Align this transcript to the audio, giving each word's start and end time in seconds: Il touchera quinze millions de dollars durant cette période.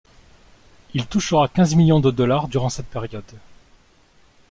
Il 0.95 1.05
touchera 1.05 1.47
quinze 1.47 1.75
millions 1.75 1.99
de 1.99 2.09
dollars 2.09 2.47
durant 2.47 2.69
cette 2.69 2.87
période. 2.87 3.21